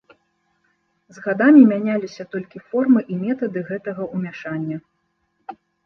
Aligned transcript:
З 1.17 1.25
гадамі 1.25 1.61
мяняліся 1.73 2.27
толькі 2.33 2.63
формы 2.73 2.99
і 3.13 3.21
метады 3.23 3.59
гэтага 3.71 4.13
ўмяшання. 4.13 4.77